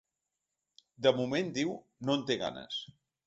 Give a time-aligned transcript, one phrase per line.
[1.07, 1.75] De moment, diu,
[2.09, 2.81] no en té ganes.